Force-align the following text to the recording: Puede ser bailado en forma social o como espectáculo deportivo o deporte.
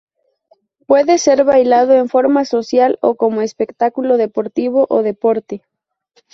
Puede 0.87 1.19
ser 1.19 1.43
bailado 1.43 1.93
en 1.93 2.09
forma 2.09 2.43
social 2.45 2.97
o 3.03 3.13
como 3.15 3.43
espectáculo 3.43 4.17
deportivo 4.17 4.87
o 4.89 5.03
deporte. 5.03 5.61